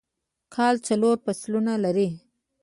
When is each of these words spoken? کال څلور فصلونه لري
کال 0.53 0.75
څلور 0.87 1.15
فصلونه 1.23 1.73
لري 1.83 2.09